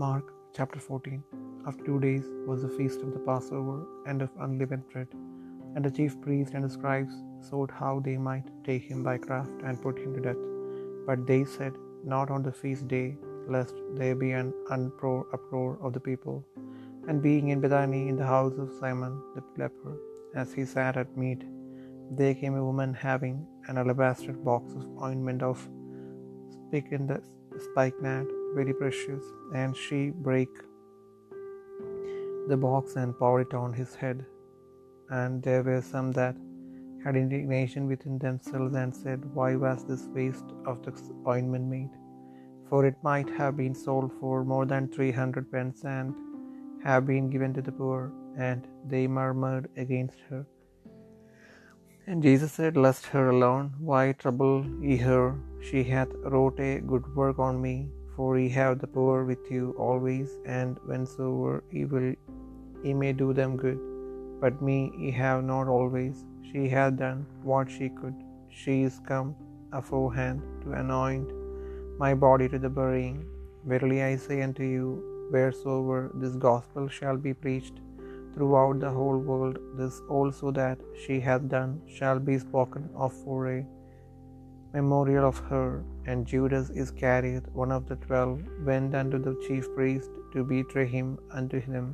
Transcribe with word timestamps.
Mark 0.00 0.30
chapter 0.56 0.78
14 0.78 1.22
After 1.68 1.82
two 1.84 1.98
days 2.00 2.24
was 2.46 2.60
the 2.60 2.68
feast 2.68 3.00
of 3.04 3.12
the 3.14 3.22
Passover 3.28 3.76
and 4.06 4.20
of 4.20 4.28
unleavened 4.46 4.86
bread. 4.92 5.08
And 5.74 5.82
the 5.82 5.90
chief 5.90 6.20
priests 6.20 6.54
and 6.54 6.64
the 6.64 6.68
scribes 6.68 7.14
sought 7.48 7.70
how 7.70 8.00
they 8.00 8.18
might 8.18 8.50
take 8.66 8.82
him 8.82 9.02
by 9.02 9.16
craft 9.16 9.62
and 9.64 9.80
put 9.80 9.98
him 9.98 10.12
to 10.14 10.20
death. 10.20 10.42
But 11.06 11.26
they 11.26 11.44
said, 11.46 11.72
Not 12.04 12.30
on 12.30 12.42
the 12.42 12.52
feast 12.52 12.86
day, 12.88 13.16
lest 13.48 13.74
there 13.94 14.14
be 14.14 14.32
an 14.32 14.52
uproar 14.70 15.78
of 15.80 15.94
the 15.94 16.06
people. 16.10 16.44
And 17.08 17.22
being 17.22 17.48
in 17.48 17.62
Bethany 17.62 18.08
in 18.10 18.16
the 18.16 18.26
house 18.26 18.58
of 18.58 18.78
Simon 18.78 19.18
the 19.34 19.44
leper, 19.62 19.96
as 20.34 20.52
he 20.52 20.66
sat 20.66 20.98
at 20.98 21.16
meat, 21.16 21.42
there 22.10 22.34
came 22.34 22.54
a 22.54 22.66
woman 22.70 22.92
having 22.92 23.46
an 23.68 23.78
alabaster 23.78 24.34
box 24.34 24.74
of 24.74 25.02
ointment 25.02 25.42
of 25.42 25.68
spikenard 27.68 28.28
very 28.58 28.74
precious, 28.80 29.24
and 29.60 29.76
she 29.84 30.00
brake 30.28 30.56
the 32.50 32.58
box 32.66 32.96
and 33.02 33.18
poured 33.20 33.46
it 33.46 33.54
on 33.54 33.72
his 33.82 33.94
head. 34.02 34.24
And 35.18 35.42
there 35.46 35.62
were 35.68 35.82
some 35.92 36.10
that 36.18 36.36
had 37.04 37.16
indignation 37.22 37.86
within 37.92 38.18
themselves 38.18 38.74
and 38.82 38.94
said, 39.02 39.24
Why 39.38 39.50
was 39.64 39.84
this 39.84 40.04
waste 40.18 40.50
of 40.70 40.82
the 40.84 40.92
ointment 41.34 41.66
made? 41.76 41.92
For 42.68 42.84
it 42.86 42.96
might 43.08 43.28
have 43.40 43.56
been 43.56 43.76
sold 43.86 44.10
for 44.20 44.44
more 44.52 44.66
than 44.72 44.88
three 44.88 45.12
hundred 45.20 45.50
pence 45.52 45.84
and 45.84 46.14
have 46.88 47.06
been 47.12 47.30
given 47.34 47.54
to 47.54 47.62
the 47.62 47.76
poor. 47.80 48.00
And 48.36 48.66
they 48.92 49.06
murmured 49.06 49.68
against 49.84 50.18
her. 50.30 50.42
And 52.08 52.22
Jesus 52.22 52.52
said, 52.52 52.76
Lest 52.86 53.06
her 53.06 53.30
alone, 53.30 53.74
why 53.78 54.02
trouble 54.12 54.66
ye 54.80 54.96
her? 54.96 55.22
She 55.68 55.84
hath 55.84 56.12
wrought 56.32 56.60
a 56.60 56.80
good 56.80 57.06
work 57.20 57.38
on 57.38 57.62
me. 57.66 57.76
For 58.16 58.38
ye 58.38 58.48
have 58.50 58.78
the 58.80 58.90
poor 58.96 59.24
with 59.30 59.50
you 59.54 59.64
always, 59.86 60.30
and 60.58 60.78
whensoever 60.88 61.62
ye 61.70 61.84
will, 61.84 62.14
ye 62.84 62.94
may 63.02 63.12
do 63.12 63.28
them 63.40 63.56
good. 63.64 63.80
But 64.42 64.62
me 64.68 64.78
ye 65.02 65.10
have 65.22 65.44
not 65.44 65.68
always. 65.76 66.24
She 66.48 66.62
hath 66.74 66.96
done 66.96 67.26
what 67.42 67.70
she 67.76 67.88
could. 67.98 68.16
She 68.60 68.74
is 68.88 69.00
come 69.10 69.34
aforehand 69.80 70.40
to 70.62 70.72
anoint 70.82 71.30
my 71.98 72.12
body 72.26 72.48
to 72.54 72.58
the 72.64 72.72
burying. 72.78 73.18
Verily 73.70 74.02
I 74.02 74.16
say 74.26 74.38
unto 74.46 74.64
you, 74.74 74.88
wheresoever 75.32 76.00
this 76.22 76.36
gospel 76.48 76.88
shall 76.88 77.18
be 77.28 77.34
preached 77.44 77.80
throughout 78.34 78.80
the 78.80 78.90
whole 78.98 79.18
world, 79.30 79.58
this 79.78 80.00
also 80.08 80.50
that 80.60 80.78
she 81.04 81.16
hath 81.28 81.48
done 81.48 81.72
shall 81.96 82.18
be 82.18 82.38
spoken 82.38 82.84
of 82.94 83.12
for 83.24 83.38
a 83.56 83.58
memorial 84.76 85.26
of 85.30 85.38
her. 85.50 85.66
And 86.08 86.28
Judas 86.32 86.68
Iscariot, 86.82 87.46
one 87.62 87.72
of 87.76 87.84
the 87.90 87.98
twelve, 88.06 88.40
went 88.68 88.94
unto 89.00 89.18
the 89.26 89.36
chief 89.46 89.64
priest 89.76 90.10
to 90.32 90.48
betray 90.52 90.86
him 90.96 91.08
unto 91.38 91.60
them. 91.74 91.86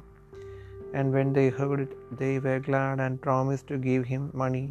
And 0.97 1.14
when 1.16 1.30
they 1.36 1.48
heard 1.58 1.80
it, 1.84 1.92
they 2.20 2.34
were 2.47 2.60
glad 2.70 2.98
and 3.05 3.25
promised 3.27 3.66
to 3.69 3.86
give 3.88 4.05
him 4.12 4.25
money. 4.44 4.66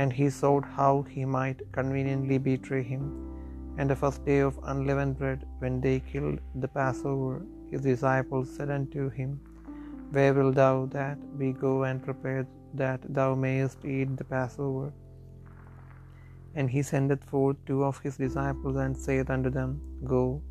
And 0.00 0.10
he 0.18 0.26
sought 0.40 0.66
how 0.78 0.92
he 1.14 1.24
might 1.38 1.60
conveniently 1.78 2.38
betray 2.50 2.82
him. 2.92 3.04
And 3.78 3.88
the 3.90 4.00
first 4.02 4.20
day 4.30 4.40
of 4.48 4.60
unleavened 4.72 5.16
bread, 5.20 5.40
when 5.62 5.76
they 5.84 5.96
killed 6.12 6.38
the 6.62 6.70
Passover, 6.78 7.34
his 7.70 7.82
disciples 7.90 8.48
said 8.56 8.70
unto 8.78 9.04
him, 9.18 9.30
Where 10.14 10.34
wilt 10.36 10.56
thou 10.60 10.76
that 10.98 11.18
we 11.40 11.48
go 11.66 11.74
and 11.88 12.06
prepare 12.08 12.44
that 12.82 13.02
thou 13.18 13.28
mayest 13.46 13.80
eat 13.94 14.10
the 14.20 14.28
Passover? 14.34 14.88
And 16.54 16.68
he 16.70 16.82
sendeth 16.82 17.24
forth 17.24 17.56
two 17.64 17.84
of 17.84 17.98
his 18.00 18.16
disciples, 18.16 18.76
and 18.76 18.96
saith 18.96 19.30
unto 19.30 19.50
them, 19.50 19.80
Go 20.04 20.42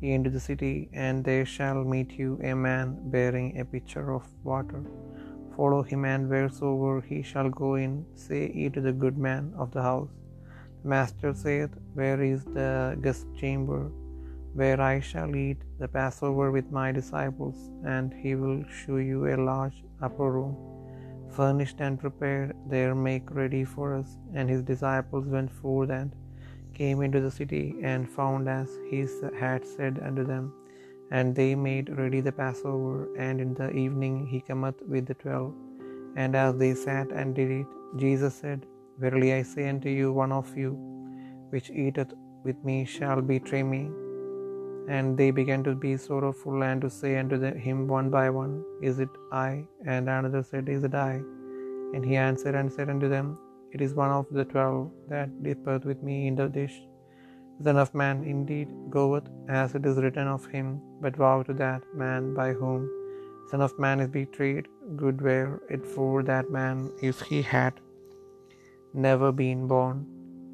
ye 0.00 0.12
into 0.12 0.30
the 0.30 0.40
city, 0.40 0.88
and 0.92 1.24
there 1.24 1.46
shall 1.46 1.84
meet 1.84 2.12
you 2.12 2.38
a 2.42 2.54
man 2.54 2.98
bearing 3.10 3.58
a 3.58 3.64
pitcher 3.64 4.12
of 4.12 4.24
water. 4.44 4.84
Follow 5.56 5.82
him, 5.82 6.04
and 6.04 6.28
wheresoever 6.28 7.00
he 7.00 7.22
shall 7.22 7.50
go 7.50 7.74
in, 7.74 8.04
say 8.14 8.52
ye 8.54 8.68
to 8.68 8.80
the 8.80 8.92
good 8.92 9.18
man 9.18 9.52
of 9.56 9.72
the 9.72 9.82
house, 9.82 10.10
The 10.82 10.88
master 10.88 11.34
saith, 11.34 11.70
Where 11.94 12.22
is 12.22 12.44
the 12.44 12.96
guest 13.02 13.26
chamber, 13.34 13.90
where 14.54 14.80
I 14.80 15.00
shall 15.00 15.34
eat 15.34 15.58
the 15.78 15.88
Passover 15.88 16.52
with 16.52 16.70
my 16.70 16.92
disciples? 16.92 17.70
And 17.84 18.12
he 18.12 18.34
will 18.34 18.64
shew 18.68 18.98
you 18.98 19.26
a 19.26 19.36
large 19.36 19.82
upper 20.00 20.30
room 20.30 20.77
furnished 21.38 21.80
and 21.86 22.00
prepared, 22.04 22.54
there 22.72 22.94
make 23.08 23.34
ready 23.40 23.64
for 23.74 23.86
us. 23.98 24.10
And 24.34 24.50
his 24.52 24.62
disciples 24.70 25.26
went 25.34 25.52
forth 25.60 25.90
and 25.98 26.14
came 26.78 27.00
into 27.06 27.20
the 27.24 27.34
city, 27.38 27.66
and 27.90 28.10
found 28.16 28.48
as 28.60 28.70
he 28.90 29.00
had 29.44 29.62
said 29.74 29.94
unto 30.08 30.24
them. 30.32 30.46
And 31.16 31.36
they 31.38 31.52
made 31.68 31.96
ready 32.00 32.20
the 32.26 32.34
Passover. 32.40 32.98
And 33.26 33.40
in 33.44 33.52
the 33.60 33.70
evening 33.84 34.16
he 34.32 34.40
cometh 34.50 34.80
with 34.94 35.06
the 35.10 35.18
twelve. 35.22 35.54
And 36.22 36.34
as 36.44 36.52
they 36.62 36.72
sat 36.86 37.08
and 37.20 37.38
did 37.38 37.50
it, 37.60 37.70
Jesus 38.02 38.34
said, 38.42 38.66
Verily 39.02 39.30
I 39.38 39.42
say 39.52 39.68
unto 39.72 39.90
you, 40.00 40.08
one 40.22 40.34
of 40.40 40.50
you 40.62 40.72
which 41.52 41.70
eateth 41.84 42.12
with 42.46 42.58
me 42.68 42.78
shall 42.96 43.20
betray 43.32 43.62
me. 43.74 43.82
And 44.96 45.18
they 45.18 45.30
began 45.30 45.62
to 45.64 45.74
be 45.74 45.96
sorrowful 45.96 46.62
and 46.62 46.80
to 46.82 46.90
say 46.90 47.18
unto 47.18 47.38
him 47.66 47.86
one 47.88 48.08
by 48.10 48.30
one, 48.30 48.64
Is 48.82 48.98
it 48.98 49.10
I? 49.30 49.64
And 49.86 50.08
another 50.08 50.42
said, 50.42 50.68
Is 50.68 50.84
it 50.84 50.94
I? 50.94 51.12
And 51.94 52.04
he 52.04 52.16
answered 52.16 52.54
and 52.54 52.72
said 52.72 52.88
unto 52.94 53.08
them, 53.08 53.38
It 53.72 53.82
is 53.86 53.94
one 53.94 54.10
of 54.10 54.26
the 54.30 54.44
twelve 54.44 54.90
that 55.08 55.42
dippeth 55.42 55.84
with 55.84 56.02
me 56.02 56.26
in 56.28 56.36
the 56.36 56.48
dish. 56.48 56.76
Son 57.64 57.76
of 57.76 57.92
Man 58.00 58.22
indeed 58.24 58.68
goeth 58.96 59.28
as 59.48 59.74
it 59.74 59.84
is 59.90 59.96
written 59.98 60.28
of 60.28 60.46
him, 60.46 60.80
but 61.02 61.18
woe 61.18 61.42
to 61.48 61.54
that 61.54 61.82
man 62.02 62.32
by 62.40 62.52
whom 62.52 62.88
Son 63.50 63.60
of 63.60 63.78
Man 63.84 64.00
is 64.00 64.08
betrayed. 64.08 64.68
Good 64.96 65.20
were 65.20 65.60
it 65.68 65.84
for 65.94 66.22
that 66.22 66.50
man 66.50 66.90
if 67.02 67.20
he 67.30 67.40
had 67.42 67.74
never 68.94 69.32
been 69.32 69.66
born. 69.66 70.06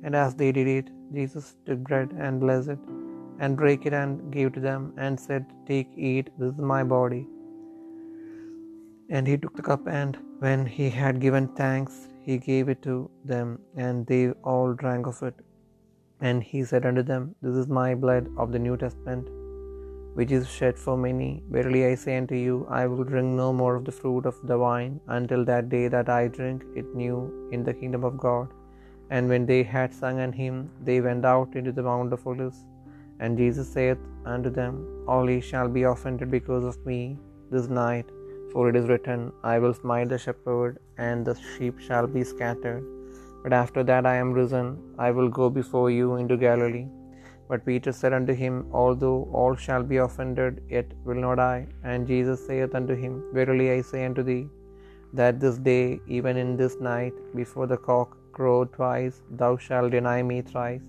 And 0.02 0.14
as 0.24 0.34
they 0.34 0.50
did 0.58 0.68
it, 0.78 0.88
Jesus 1.12 1.56
took 1.66 1.80
bread 1.90 2.14
and 2.18 2.40
blessed 2.40 2.70
it, 2.76 2.78
and 3.38 3.56
break 3.56 3.86
it 3.86 3.94
and 4.00 4.32
gave 4.32 4.52
to 4.56 4.60
them, 4.60 4.92
and 4.96 5.18
said, 5.18 5.44
Take, 5.68 5.90
eat, 5.96 6.30
this 6.38 6.52
is 6.54 6.58
my 6.74 6.82
body. 6.82 7.26
And 9.10 9.26
he 9.26 9.36
took 9.36 9.54
the 9.56 9.68
cup, 9.70 9.86
and 9.86 10.18
when 10.44 10.66
he 10.66 10.88
had 10.90 11.20
given 11.20 11.48
thanks, 11.62 12.08
he 12.26 12.36
gave 12.38 12.68
it 12.68 12.80
to 12.82 13.10
them, 13.32 13.58
and 13.76 14.06
they 14.06 14.22
all 14.52 14.72
drank 14.72 15.06
of 15.06 15.22
it. 15.22 15.34
And 16.20 16.42
he 16.42 16.64
said 16.64 16.86
unto 16.86 17.02
them, 17.02 17.34
This 17.42 17.56
is 17.62 17.68
my 17.68 17.94
blood 17.94 18.28
of 18.38 18.52
the 18.52 18.58
New 18.66 18.76
Testament, 18.76 19.28
which 20.18 20.32
is 20.36 20.48
shed 20.48 20.78
for 20.78 20.96
many. 20.96 21.42
Verily 21.50 21.84
I 21.86 21.94
say 21.96 22.16
unto 22.16 22.36
you, 22.46 22.66
I 22.80 22.86
will 22.86 23.04
drink 23.04 23.28
no 23.42 23.52
more 23.52 23.74
of 23.76 23.84
the 23.84 23.96
fruit 24.00 24.24
of 24.30 24.36
the 24.50 24.56
vine 24.56 25.00
until 25.08 25.44
that 25.50 25.68
day 25.68 25.86
that 25.88 26.08
I 26.08 26.28
drink 26.28 26.62
it 26.74 26.94
new 26.94 27.48
in 27.52 27.64
the 27.64 27.74
kingdom 27.74 28.04
of 28.04 28.16
God. 28.16 28.48
And 29.10 29.28
when 29.28 29.44
they 29.44 29.62
had 29.62 29.92
sung 29.92 30.18
an 30.20 30.32
hymn, 30.32 30.70
they 30.82 31.00
went 31.00 31.24
out 31.24 31.54
into 31.54 31.72
the 31.72 31.82
Mount 31.82 32.12
of 32.12 32.26
Olives. 32.26 32.60
And 33.20 33.38
Jesus 33.38 33.68
saith 33.76 33.98
unto 34.24 34.50
them, 34.50 35.04
All 35.06 35.28
ye 35.30 35.40
shall 35.40 35.68
be 35.68 35.84
offended 35.84 36.30
because 36.30 36.64
of 36.64 36.84
me 36.86 37.18
this 37.50 37.68
night. 37.68 38.06
For 38.52 38.68
it 38.70 38.76
is 38.76 38.88
written, 38.88 39.32
I 39.52 39.58
will 39.58 39.74
smite 39.74 40.10
the 40.10 40.18
shepherd, 40.24 40.78
and 40.98 41.24
the 41.24 41.36
sheep 41.52 41.78
shall 41.86 42.06
be 42.06 42.24
scattered. 42.32 42.84
But 43.42 43.52
after 43.52 43.82
that 43.84 44.06
I 44.06 44.16
am 44.16 44.32
risen, 44.32 44.66
I 45.06 45.10
will 45.10 45.28
go 45.28 45.48
before 45.60 45.90
you 45.90 46.16
into 46.16 46.36
Galilee. 46.36 46.86
But 47.48 47.66
Peter 47.66 47.92
said 47.92 48.14
unto 48.18 48.34
him, 48.42 48.66
Although 48.72 49.28
all 49.32 49.54
shall 49.54 49.82
be 49.82 49.98
offended, 49.98 50.62
yet 50.74 50.86
will 51.04 51.20
not 51.26 51.38
I. 51.38 51.66
And 51.82 52.06
Jesus 52.06 52.46
saith 52.46 52.74
unto 52.74 52.94
him, 52.94 53.22
Verily 53.38 53.70
I 53.70 53.80
say 53.82 54.04
unto 54.04 54.22
thee, 54.22 54.48
that 55.12 55.40
this 55.40 55.58
day, 55.58 56.00
even 56.06 56.36
in 56.36 56.56
this 56.56 56.76
night, 56.80 57.12
before 57.34 57.66
the 57.66 57.76
cock 57.76 58.16
crow 58.32 58.64
twice, 58.64 59.22
thou 59.30 59.56
shalt 59.56 59.90
deny 59.90 60.22
me 60.22 60.40
thrice. 60.42 60.86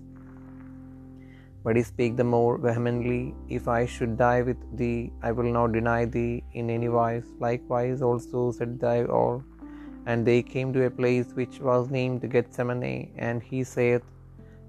But 1.66 1.74
he 1.78 1.82
spake 1.82 2.16
the 2.16 2.22
more 2.32 2.58
vehemently, 2.64 3.34
If 3.48 3.66
I 3.66 3.86
should 3.92 4.12
die 4.16 4.42
with 4.48 4.60
thee, 4.80 5.12
I 5.20 5.32
will 5.36 5.50
not 5.56 5.72
deny 5.72 6.04
thee 6.16 6.44
in 6.52 6.70
any 6.70 6.88
wise. 6.88 7.28
Likewise 7.40 8.02
also 8.08 8.42
said 8.58 8.78
they 8.82 8.98
all. 9.04 9.42
And 10.10 10.24
they 10.24 10.40
came 10.50 10.72
to 10.74 10.84
a 10.84 10.96
place 10.98 11.32
which 11.38 11.56
was 11.68 11.90
named 11.96 12.30
Gethsemane, 12.34 13.10
and 13.28 13.42
he 13.42 13.64
saith 13.64 14.04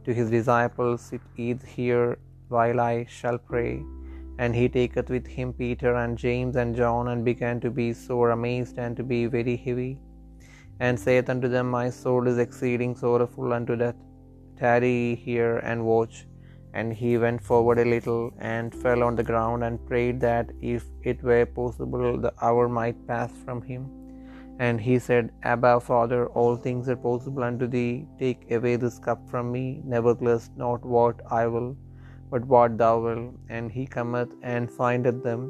to 0.06 0.16
his 0.20 0.32
disciples, 0.32 1.02
Sit 1.10 1.22
ye 1.36 1.54
here 1.76 2.18
while 2.56 2.80
I 2.80 3.06
shall 3.18 3.38
pray. 3.52 3.74
And 4.40 4.56
he 4.60 4.68
taketh 4.78 5.12
with 5.16 5.28
him 5.28 5.52
Peter 5.62 5.94
and 6.04 6.18
James 6.18 6.56
and 6.56 6.76
John, 6.76 7.10
and 7.10 7.24
began 7.24 7.60
to 7.66 7.70
be 7.82 7.88
sore 7.94 8.32
amazed 8.32 8.80
and 8.86 8.98
to 8.98 9.04
be 9.04 9.22
very 9.38 9.58
heavy, 9.68 10.00
and 10.80 11.00
saith 11.00 11.30
unto 11.36 11.48
them, 11.48 11.70
My 11.70 11.92
soul 11.92 12.26
is 12.34 12.40
exceeding 12.46 12.96
sorrowful 12.96 13.54
unto 13.60 13.76
death. 13.76 14.02
Tarry 14.60 15.14
here 15.28 15.58
and 15.58 15.86
watch. 15.92 16.26
And 16.80 16.94
he 17.02 17.12
went 17.24 17.42
forward 17.50 17.80
a 17.84 17.92
little, 17.94 18.24
and 18.56 18.80
fell 18.84 19.04
on 19.08 19.16
the 19.20 19.28
ground, 19.30 19.64
and 19.68 19.86
prayed 19.92 20.18
that 20.26 20.52
if 20.74 20.84
it 21.12 21.22
were 21.30 21.46
possible 21.60 22.08
the 22.26 22.34
hour 22.48 22.66
might 22.80 23.00
pass 23.12 23.32
from 23.46 23.62
him. 23.70 23.86
And 24.66 24.82
he 24.88 24.96
said, 25.08 25.32
Abba, 25.54 25.74
Father, 25.88 26.22
all 26.42 26.56
things 26.56 26.88
are 26.94 27.02
possible 27.10 27.44
unto 27.50 27.68
thee. 27.76 27.94
Take 28.24 28.44
away 28.58 28.76
this 28.84 28.98
cup 29.08 29.20
from 29.32 29.52
me. 29.58 29.66
Nevertheless, 29.96 30.46
not 30.66 30.90
what 30.98 31.20
I 31.42 31.46
will, 31.56 31.72
but 32.32 32.46
what 32.54 32.78
thou 32.82 32.94
wilt. 33.06 33.34
And 33.58 33.72
he 33.78 33.86
cometh 33.98 34.34
and 34.56 34.78
findeth 34.82 35.22
them 35.30 35.44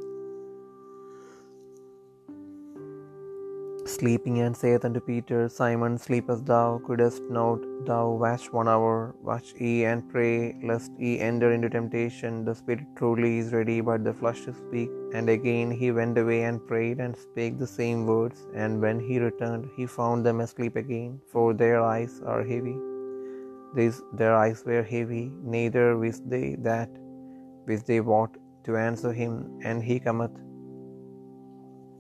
sleeping, 3.88 4.40
and 4.40 4.56
saith 4.56 4.86
unto 4.86 5.00
Peter, 5.00 5.50
Simon, 5.50 5.98
sleepest 5.98 6.46
thou? 6.46 6.80
Couldest 6.86 7.22
not 7.30 7.60
thou 7.86 8.10
watch 8.12 8.52
one 8.52 8.68
hour? 8.68 9.16
Watch 9.22 9.54
ye 9.60 9.86
and 9.86 10.08
pray, 10.10 10.56
lest 10.64 10.92
ye 10.98 11.20
enter 11.20 11.52
into 11.52 11.70
temptation. 11.70 12.46
The 12.46 12.56
spirit 12.56 12.86
truly 12.96 13.40
is 13.40 13.54
ready, 13.54 13.82
but 13.82 14.04
the 14.04 14.14
flesh 14.14 14.42
is 14.48 14.62
weak. 14.72 14.90
And 15.14 15.30
again 15.30 15.72
he 15.72 15.92
went 15.92 16.18
away 16.18 16.44
and 16.44 16.66
prayed, 16.68 17.00
and 17.00 17.16
spake 17.16 17.58
the 17.58 17.68
same 17.68 18.06
words. 18.06 18.48
And 18.54 18.82
when 18.82 19.00
he 19.00 19.20
returned, 19.20 19.70
he 19.76 19.86
found 19.86 20.26
them 20.26 20.42
asleep 20.42 20.76
again, 20.76 21.20
for 21.32 21.54
their 21.54 21.82
eyes 21.82 22.22
are 22.26 22.44
heavy. 22.44 22.78
These, 23.76 24.02
their 24.14 24.36
eyes 24.36 24.64
were 24.66 24.84
heavy, 24.84 25.32
neither 25.44 25.98
wist 25.98 26.30
they 26.30 26.56
that 26.60 26.90
which 27.66 27.84
they 27.84 28.00
wot 28.00 28.38
to 28.64 28.78
answer 28.78 29.14
him. 29.14 29.60
And 29.64 29.84
he 29.84 30.00
cometh 30.00 30.32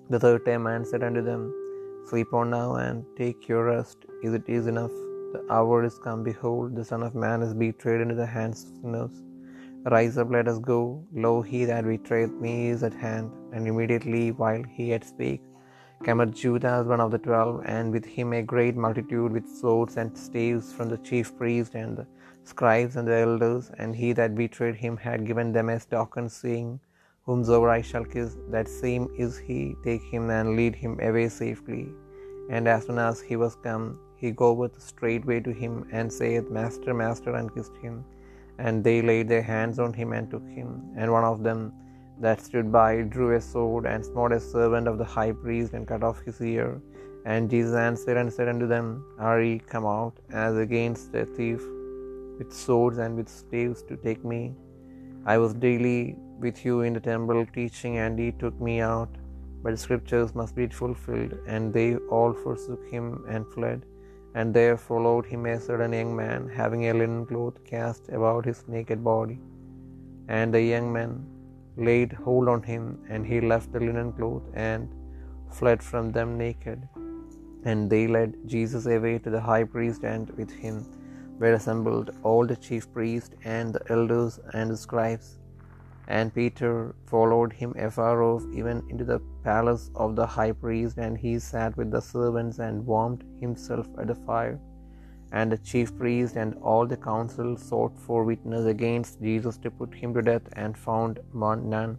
the 0.09 0.19
third 0.19 0.45
time 0.45 0.85
said 0.85 1.03
unto 1.03 1.21
them, 1.21 1.53
Sleep 2.09 2.33
on 2.33 2.49
now 2.49 2.75
and 2.75 3.03
take 3.17 3.49
your 3.49 3.65
rest. 3.65 4.05
Is 4.23 4.33
it 4.33 4.47
is 4.47 4.65
enough? 4.65 4.91
The 5.33 5.45
hour 5.49 5.83
is 5.83 5.99
come. 5.99 6.23
Behold, 6.23 6.73
the 6.73 6.85
Son 6.85 7.03
of 7.03 7.15
Man 7.15 7.41
is 7.41 7.53
betrayed 7.53 7.99
into 7.99 8.15
the 8.15 8.25
hands 8.25 8.63
of 8.63 8.69
sinners. 8.77 9.11
Rise 9.83 10.17
up, 10.17 10.31
let 10.31 10.47
us 10.47 10.57
go. 10.59 11.03
Lo, 11.13 11.41
he 11.41 11.65
that 11.65 11.85
betrayeth 11.85 12.31
me 12.31 12.69
is 12.69 12.81
at 12.83 12.93
hand. 12.93 13.29
And 13.51 13.67
immediately, 13.67 14.31
while 14.31 14.63
he 14.63 14.85
yet 14.85 15.03
spake, 15.03 15.41
cometh 16.05 16.33
Judas, 16.33 16.87
one 16.87 17.01
of 17.01 17.11
the 17.11 17.17
twelve, 17.17 17.63
and 17.65 17.91
with 17.91 18.05
him 18.05 18.31
a 18.31 18.41
great 18.41 18.77
multitude 18.77 19.33
with 19.33 19.49
swords 19.49 19.97
and 19.97 20.17
staves 20.17 20.71
from 20.71 20.87
the 20.87 20.99
chief 20.99 21.37
priests 21.37 21.75
and 21.75 21.97
the 21.97 22.07
scribes 22.45 22.95
and 22.95 23.05
the 23.05 23.17
elders. 23.17 23.69
And 23.77 23.93
he 23.93 24.13
that 24.13 24.33
betrayed 24.33 24.75
him 24.75 24.95
had 24.95 25.27
given 25.27 25.51
them 25.51 25.67
a 25.67 25.77
token, 25.77 26.29
saying, 26.29 26.79
Whomsoever 27.27 27.69
I 27.69 27.81
shall 27.81 28.05
kiss, 28.05 28.37
that 28.49 28.69
same 28.69 29.05
is 29.23 29.37
he. 29.37 29.75
Take 29.83 30.03
him 30.11 30.29
and 30.29 30.55
lead 30.55 30.75
him 30.83 30.93
away 31.07 31.27
safely. 31.27 31.85
And 32.49 32.69
as 32.73 32.85
soon 32.85 32.99
as 32.99 33.19
he 33.29 33.35
was 33.35 33.55
come, 33.65 33.85
he 34.21 34.31
goeth 34.31 34.81
straightway 34.81 35.39
to 35.47 35.51
him, 35.51 35.73
and 35.91 36.11
saith, 36.19 36.49
Master, 36.49 36.93
Master, 36.93 37.35
and 37.39 37.53
kissed 37.53 37.75
him. 37.85 38.05
And 38.65 38.83
they 38.83 39.01
laid 39.01 39.27
their 39.27 39.47
hands 39.55 39.77
on 39.85 39.91
him 39.91 40.13
and 40.13 40.31
took 40.31 40.47
him. 40.59 40.69
And 40.95 41.11
one 41.11 41.25
of 41.31 41.43
them 41.47 41.73
that 42.25 42.39
stood 42.41 42.71
by 42.71 43.01
drew 43.15 43.35
a 43.35 43.41
sword, 43.41 43.85
and 43.85 44.05
smote 44.05 44.31
a 44.31 44.39
servant 44.39 44.87
of 44.87 44.97
the 44.97 45.09
high 45.17 45.33
priest, 45.33 45.73
and 45.73 45.85
cut 45.91 46.03
off 46.03 46.21
his 46.21 46.39
ear. 46.53 46.81
And 47.25 47.49
Jesus 47.49 47.75
answered 47.75 48.17
and 48.21 48.31
said 48.31 48.47
unto 48.47 48.67
them, 48.67 48.87
Are 49.19 49.41
ye 49.41 49.59
come 49.59 49.85
out 49.85 50.15
as 50.31 50.55
against 50.55 51.13
a 51.13 51.25
thief 51.25 51.61
with 52.39 52.53
swords 52.53 52.99
and 52.99 53.17
with 53.17 53.27
staves 53.27 53.81
to 53.89 53.97
take 53.97 54.23
me? 54.23 54.55
I 55.25 55.37
was 55.37 55.53
daily 55.53 56.15
with 56.39 56.65
you 56.65 56.81
in 56.81 56.93
the 56.93 56.99
temple 56.99 57.45
teaching, 57.53 57.97
and 57.97 58.17
he 58.17 58.31
took 58.31 58.59
me 58.59 58.79
out. 58.81 59.09
But 59.63 59.71
the 59.71 59.77
scriptures 59.77 60.35
must 60.35 60.55
be 60.55 60.67
fulfilled. 60.67 61.33
And 61.47 61.73
they 61.73 61.95
all 62.09 62.33
forsook 62.33 62.83
him 62.89 63.25
and 63.27 63.45
fled. 63.53 63.85
And 64.35 64.53
there 64.53 64.77
followed 64.77 65.25
him 65.25 65.45
a 65.45 65.59
certain 65.59 65.93
young 65.93 66.15
man, 66.15 66.47
having 66.47 66.89
a 66.89 66.93
linen 66.93 67.25
cloth 67.25 67.57
cast 67.65 68.09
about 68.09 68.45
his 68.45 68.63
naked 68.67 69.03
body. 69.03 69.39
And 70.27 70.53
the 70.53 70.61
young 70.61 70.91
man 70.93 71.25
laid 71.77 72.13
hold 72.13 72.47
on 72.47 72.61
him, 72.61 72.99
and 73.09 73.25
he 73.25 73.39
left 73.41 73.71
the 73.71 73.79
linen 73.79 74.11
cloth 74.13 74.43
and 74.53 74.93
fled 75.49 75.81
from 75.81 76.11
them 76.11 76.37
naked. 76.37 76.87
And 77.63 77.89
they 77.89 78.07
led 78.07 78.35
Jesus 78.45 78.85
away 78.85 79.17
to 79.19 79.29
the 79.29 79.41
high 79.41 79.63
priest, 79.63 80.03
and 80.03 80.29
with 80.31 80.51
him 80.51 80.85
were 81.39 81.53
assembled 81.53 82.11
all 82.23 82.45
the 82.45 82.55
chief 82.55 82.91
priests 82.93 83.35
and 83.43 83.73
the 83.73 83.83
elders 83.91 84.39
and 84.53 84.71
the 84.71 84.77
scribes. 84.77 85.39
And 86.07 86.33
Peter 86.33 86.95
followed 87.05 87.51
him 87.51 87.73
afar 87.77 88.23
off, 88.23 88.43
even 88.53 88.81
into 88.89 89.03
the 89.03 89.19
palace 89.43 89.91
of 89.95 90.15
the 90.15 90.25
high 90.25 90.53
priest, 90.53 90.97
and 90.97 91.17
he 91.17 91.37
sat 91.37 91.75
with 91.75 91.91
the 91.91 91.99
servants 91.99 92.59
and 92.59 92.85
warmed 92.85 93.25
himself 93.41 93.87
at 93.99 94.07
the 94.07 94.15
fire. 94.15 94.59
And 95.33 95.51
the 95.51 95.57
chief 95.57 95.97
priest 95.97 96.37
and 96.37 96.55
all 96.61 96.87
the 96.87 96.95
council 96.95 97.57
sought 97.57 97.99
for 97.99 98.23
witness 98.23 98.65
against 98.65 99.21
Jesus 99.21 99.57
to 99.57 99.69
put 99.69 99.93
him 99.93 100.13
to 100.13 100.21
death, 100.21 100.47
and 100.53 100.77
found 100.77 101.19
none. 101.33 101.97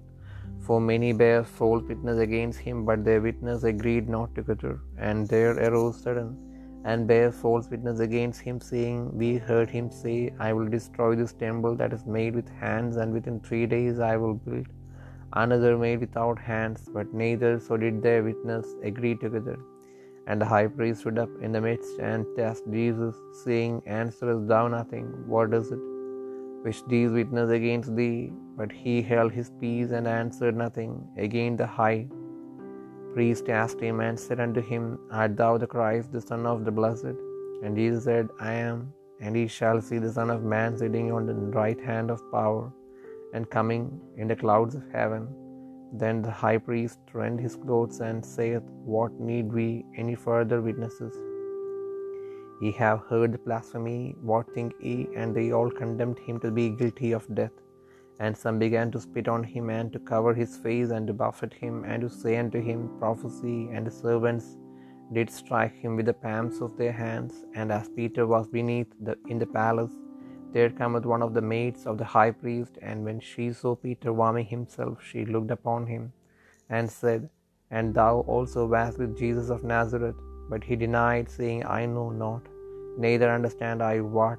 For 0.60 0.80
many 0.80 1.12
bare 1.12 1.44
false 1.44 1.82
witness 1.82 2.18
against 2.18 2.58
him, 2.58 2.84
but 2.84 3.04
their 3.04 3.20
witness 3.20 3.64
agreed 3.64 4.08
not 4.08 4.34
together. 4.34 4.80
And 4.96 5.28
there 5.28 5.52
arose 5.58 6.00
sudden 6.02 6.47
and 6.84 7.06
bear 7.06 7.30
false 7.30 7.68
witness 7.68 8.00
against 8.00 8.40
him, 8.40 8.60
saying, 8.60 9.16
We 9.16 9.36
heard 9.36 9.70
him 9.70 9.90
say, 9.90 10.32
I 10.38 10.52
will 10.52 10.68
destroy 10.68 11.14
this 11.16 11.32
temple 11.32 11.76
that 11.76 11.92
is 11.92 12.06
made 12.06 12.34
with 12.34 12.48
hands, 12.48 12.96
and 12.96 13.12
within 13.12 13.40
three 13.40 13.66
days 13.66 14.00
I 14.00 14.16
will 14.16 14.34
build 14.34 14.66
another 15.32 15.76
made 15.76 16.00
without 16.00 16.38
hands. 16.38 16.88
But 16.92 17.12
neither 17.12 17.58
so 17.58 17.76
did 17.76 18.02
their 18.02 18.22
witness 18.22 18.66
agree 18.82 19.16
together. 19.16 19.58
And 20.26 20.40
the 20.40 20.46
high 20.46 20.66
priest 20.66 21.00
stood 21.00 21.18
up 21.18 21.30
in 21.42 21.52
the 21.52 21.60
midst 21.60 21.98
and 21.98 22.26
asked 22.38 22.70
Jesus, 22.70 23.14
saying, 23.44 23.82
Answerest 23.86 24.46
thou 24.46 24.68
nothing? 24.68 25.06
What 25.26 25.54
is 25.54 25.72
it 25.72 25.78
which 26.62 26.84
these 26.86 27.10
witness 27.10 27.50
against 27.50 27.96
thee? 27.96 28.32
But 28.56 28.70
he 28.70 29.00
held 29.00 29.32
his 29.32 29.50
peace 29.60 29.90
and 29.90 30.06
answered 30.06 30.56
nothing. 30.56 31.08
Again 31.16 31.56
the 31.56 31.66
high 31.66 32.08
priest 33.14 33.48
asked 33.48 33.80
him 33.80 34.00
and 34.00 34.18
said 34.18 34.40
unto 34.40 34.60
him, 34.60 34.98
Art 35.10 35.36
thou 35.36 35.58
the 35.58 35.66
Christ, 35.66 36.12
the 36.12 36.20
Son 36.20 36.46
of 36.46 36.64
the 36.64 36.70
Blessed? 36.70 37.16
And 37.62 37.76
Jesus 37.76 38.04
said, 38.04 38.28
I 38.40 38.52
am. 38.52 38.92
And 39.20 39.36
ye 39.36 39.46
shall 39.48 39.80
see 39.80 39.98
the 39.98 40.12
Son 40.12 40.30
of 40.30 40.44
Man 40.44 40.76
sitting 40.78 41.12
on 41.12 41.26
the 41.26 41.34
right 41.34 41.80
hand 41.80 42.10
of 42.10 42.22
power, 42.30 42.72
and 43.34 43.50
coming 43.50 44.00
in 44.16 44.28
the 44.28 44.36
clouds 44.36 44.74
of 44.76 44.84
heaven. 44.92 45.28
Then 45.92 46.22
the 46.22 46.30
high 46.30 46.58
priest 46.58 46.98
rent 47.12 47.40
his 47.40 47.56
clothes 47.56 48.00
and 48.00 48.24
saith, 48.24 48.62
What 48.84 49.12
need 49.18 49.52
we 49.52 49.84
any 49.96 50.14
further 50.14 50.60
witnesses? 50.60 51.14
Ye 52.60 52.72
have 52.72 53.00
heard 53.10 53.32
the 53.32 53.38
blasphemy. 53.38 54.16
What 54.20 54.52
think 54.54 54.74
ye? 54.80 55.08
And 55.16 55.34
they 55.34 55.52
all 55.52 55.70
condemned 55.70 56.18
him 56.18 56.40
to 56.40 56.50
be 56.50 56.70
guilty 56.70 57.12
of 57.12 57.32
death. 57.34 57.52
And 58.20 58.36
some 58.36 58.58
began 58.58 58.90
to 58.92 59.00
spit 59.00 59.28
on 59.28 59.44
him, 59.44 59.70
and 59.70 59.92
to 59.92 59.98
cover 59.98 60.34
his 60.34 60.56
face, 60.56 60.90
and 60.90 61.06
to 61.06 61.12
buffet 61.12 61.54
him, 61.54 61.84
and 61.84 62.02
to 62.02 62.10
say 62.10 62.36
unto 62.36 62.60
him, 62.60 62.90
Prophecy. 62.98 63.68
And 63.72 63.86
the 63.86 63.90
servants 63.90 64.56
did 65.12 65.30
strike 65.30 65.74
him 65.74 65.96
with 65.96 66.06
the 66.06 66.12
palms 66.12 66.60
of 66.60 66.76
their 66.76 66.92
hands. 66.92 67.44
And 67.54 67.70
as 67.70 67.88
Peter 67.88 68.26
was 68.26 68.48
beneath 68.48 68.92
the, 69.00 69.16
in 69.28 69.38
the 69.38 69.46
palace, 69.46 69.92
there 70.52 70.70
cometh 70.70 71.04
one 71.04 71.22
of 71.22 71.34
the 71.34 71.42
maids 71.42 71.86
of 71.86 71.98
the 71.98 72.04
high 72.04 72.30
priest, 72.30 72.78
and 72.82 73.04
when 73.04 73.20
she 73.20 73.52
saw 73.52 73.74
Peter 73.76 74.12
warming 74.12 74.46
himself, 74.46 74.98
she 75.02 75.24
looked 75.24 75.50
upon 75.50 75.86
him, 75.86 76.12
and 76.70 76.90
said, 76.90 77.28
And 77.70 77.94
thou 77.94 78.20
also 78.20 78.66
wast 78.66 78.98
with 78.98 79.16
Jesus 79.16 79.50
of 79.50 79.62
Nazareth. 79.62 80.16
But 80.50 80.64
he 80.64 80.76
denied, 80.76 81.30
saying, 81.30 81.66
I 81.66 81.84
know 81.84 82.08
not, 82.10 82.42
neither 82.96 83.30
understand 83.30 83.82
I 83.82 84.00
what 84.00 84.38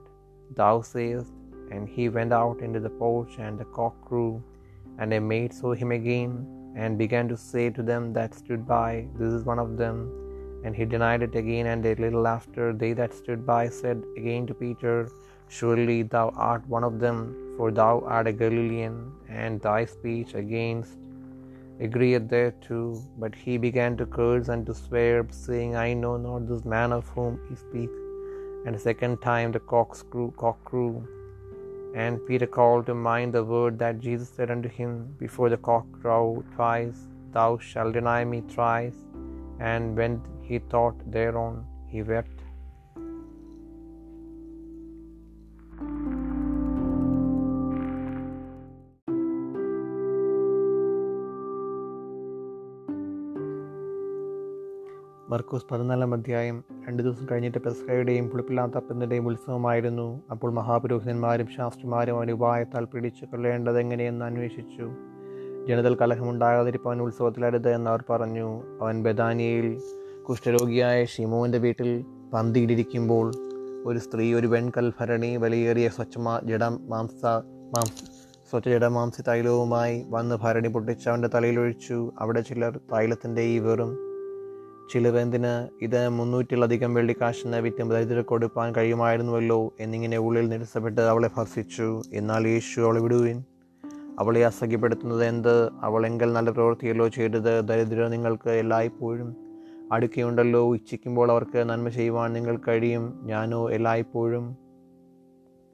thou 0.55 0.81
sayest. 0.81 1.31
And 1.71 1.87
he 1.87 2.09
went 2.09 2.33
out 2.33 2.61
into 2.61 2.79
the 2.79 2.89
porch, 2.89 3.37
and 3.39 3.57
the 3.57 3.65
cock 3.65 3.95
crew. 4.05 4.43
And 4.97 5.13
a 5.13 5.19
maid 5.19 5.53
saw 5.53 5.73
him 5.73 5.91
again, 5.91 6.45
and 6.75 6.97
began 6.97 7.27
to 7.29 7.37
say 7.37 7.69
to 7.69 7.83
them 7.83 8.13
that 8.13 8.33
stood 8.33 8.67
by, 8.67 9.07
This 9.17 9.33
is 9.33 9.43
one 9.43 9.59
of 9.59 9.77
them. 9.77 9.97
And 10.63 10.75
he 10.75 10.85
denied 10.85 11.23
it 11.23 11.35
again, 11.35 11.67
and 11.67 11.85
a 11.85 11.95
little 11.95 12.27
after, 12.27 12.73
they 12.73 12.93
that 12.93 13.13
stood 13.13 13.45
by 13.45 13.69
said 13.69 14.03
again 14.17 14.47
to 14.47 14.53
Peter, 14.53 15.09
Surely 15.47 16.03
thou 16.03 16.29
art 16.35 16.67
one 16.67 16.83
of 16.83 16.99
them, 16.99 17.55
for 17.57 17.71
thou 17.71 18.01
art 18.05 18.27
a 18.27 18.31
Galilean, 18.31 19.11
and 19.27 19.61
thy 19.61 19.85
speech 19.85 20.33
against 20.35 20.97
agreeth 21.79 22.27
thereto. 22.29 23.01
But 23.17 23.33
he 23.33 23.57
began 23.57 23.97
to 23.97 24.05
curse 24.05 24.49
and 24.49 24.65
to 24.65 24.73
swear, 24.73 25.25
saying, 25.31 25.75
I 25.75 25.93
know 25.93 26.17
not 26.17 26.47
this 26.47 26.65
man 26.65 26.91
of 26.91 27.07
whom 27.09 27.39
he 27.49 27.55
speak. 27.55 27.89
And 28.65 28.75
a 28.75 28.79
second 28.79 29.21
time 29.21 29.51
the 29.51 29.59
cock 29.59 29.97
crew, 30.09 30.33
cock 30.37 30.63
crew. 30.65 31.07
And 31.93 32.25
Peter 32.27 32.47
called 32.47 32.85
to 32.85 32.93
mind 32.93 33.33
the 33.33 33.43
word 33.43 33.79
that 33.79 33.99
Jesus 33.99 34.29
said 34.29 34.51
unto 34.51 34.69
him, 34.69 35.15
Before 35.17 35.49
the 35.49 35.57
cock 35.57 35.85
crow 36.01 36.43
twice, 36.55 37.07
thou 37.31 37.57
shalt 37.57 37.93
deny 37.93 38.23
me 38.25 38.41
thrice. 38.41 38.95
And 39.59 39.97
when 39.97 40.21
he 40.41 40.59
thought 40.59 40.95
thereon, 41.11 41.65
he 41.87 42.03
wept. 42.03 42.38
മർക്കോസ് 55.31 55.65
പതിനാലാം 55.71 56.13
അധ്യായം 56.13 56.63
രണ്ട് 56.87 57.03
ദിവസം 57.03 57.27
കഴിഞ്ഞിട്ട് 57.31 57.57
പെസ്കയുടെയും 57.57 58.29
പുളിപ്പില്ലാത്ത 58.29 58.71
അപ്പത്തിന്റെയും 58.75 59.27
ഉത്സവമായിരുന്നു. 59.27 60.21
അപ്പോൾ 60.31 60.51
മഹാപുരോഹിതന്മാരും 60.51 61.47
ശാസ്ത്രിമാരും 61.57 62.15
അവന്റെ 62.15 62.33
ഉപായത്താൽ 62.33 62.85
പിടിച്ചു 62.85 63.25
കൊള്ളേണ്ടത് 63.25 63.79
എങ്ങനെയെന്ന് 63.79 64.25
അന്വേഷിച്ചു. 64.25 64.91
ജനതൽ 65.67 65.95
കലഹമുണ്ടാകാതിരിപ്പവൻ 65.95 67.01
ഉത്സവത്തിലരുത് 67.01 67.73
എന്നവർ 67.73 68.03
പറഞ്ഞു. 68.09 68.63
അവൻ 68.81 69.03
ബദാനിയയിൽ 69.03 69.81
കുഷ്ഠരോഗിയായ 70.29 71.05
ഷിമോന്റെ 71.05 71.57
വീട്ടിൽ 71.57 72.05
പന്തിയിലിരിക്കുമ്പോൾ 72.33 73.31
ഒരു 73.85 73.99
സ്ത്രീ 73.99 74.33
ഒരു 74.33 74.47
വെൺകൽ 74.47 74.93
ഭരണി 74.99 75.37
വലിയേറിയ 75.37 75.89
സ്വച്ഛമാ 75.89 76.39
ജഡ 76.43 76.63
മാംസ 76.63 77.25
മാംസ 77.75 78.03
സ്വച്ഛ 78.51 78.69
ജഡമാംസി 78.69 79.21
തൈലവുമായി 79.27 80.05
വന്ന് 80.09 80.35
ഭരണി 80.35 80.67
പൊട്ടിച്ച് 80.67 81.09
അവന്റെ 81.09 81.29
തലയിലൊഴിച്ചു 81.35 82.11
അവിടെ 82.19 82.41
ചിലർ 82.41 82.79
തൈലത്തിന്റെ 82.93 83.41
ഈ 83.41 83.59
വെറും 83.59 84.08
ചിലവെന്തിന് 84.93 85.67
ഇത് 85.81 86.09
മുന്നൂറ്റിലധികം 86.09 86.93
വെള്ളിക്കാശിന് 86.93 87.55
വിറ്റും 87.55 87.89
ദരിദ്ര 87.89 88.21
കൊടുപ്പാൻ 88.21 88.75
കഴിയുമായിരുന്നുവല്ലോ 88.75 89.73
എന്നിങ്ങനെ 89.79 90.17
ഉള്ളിൽ 90.17 90.49
നിരസപ്പെട്ട് 90.49 91.01
അവളെ 91.01 91.29
ഭർഷിച്ചു. 91.37 92.01
എന്നാൽ 92.13 92.47
യേശു 92.47 92.81
അവളെ 92.81 93.01
വിടുവിൻ. 93.01 93.43
അവളെ 94.19 94.45
അസഖ്യപ്പെടുത്തുന്നത് 94.45 95.25
എന്ത്? 95.25 95.69
അവളെങ്കിൽ 95.81 96.33
നല്ല 96.33 96.51
പ്രവൃത്തിയല്ലോ 96.51 97.07
ചെയ്തത്. 97.07 97.61
ദരിദ്രം 97.61 98.11
നിങ്ങൾക്ക് 98.11 98.49
എല്ലായ്പ്പോഴും 98.49 99.35
അടുക്കിയുണ്ടല്ലോ. 99.91 100.75
ഇച്ഛിക്കുമ്പോൾ 100.75 101.31
അവർക്ക് 101.31 101.57
നന്മ 101.57 101.89
ചെയ്യുവാൻ 101.89 102.33
നിങ്ങൾ 102.33 102.59
കഴിയും. 102.67 103.19
ഞാനോ 103.23 103.71
എല്ലായ്പ്പോഴും 103.71 104.57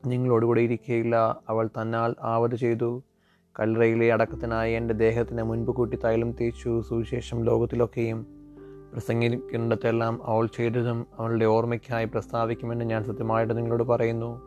നിങ്ങളോടുകൂടെ 0.05 0.62
ഇരിക്കുകയില്ല 0.62 1.38
അവൾ 1.50 1.67
തന്നാൽ 1.67 2.15
ആവത് 2.22 2.55
ചെയ്തു. 2.55 3.03
കല്ലറയിലെ 3.60 4.13
അടക്കത്തിനായി 4.13 4.74
എന്റെ 4.74 4.93
ദേഹത്തിന് 4.93 5.43
മുൻപ് 5.43 5.72
കൂട്ടി 5.72 5.98
തൈലം 5.98 6.31
തേച്ചു. 6.31 6.84
സുവിശേഷം 6.89 7.43
ലോകത്തിലൊക്കെയും 7.43 8.34
പ്രസംഗിക്കുന്നിടത്തെല്ലാം 8.95 10.19
അവൾ 10.23 10.45
ചെയ്തതും 10.57 11.07
അവളുടെ 11.19 11.45
ഓർമ്മയ്ക്കായി 11.45 12.05
പ്രസ്താവിക്കുമെന്ന് 12.05 12.85
ഞാൻ 12.85 13.03
സത്യമായിട്ട് 13.03 13.57
നിങ്ങളോട് 13.57 13.83
പറയുന്നു. 13.83 14.41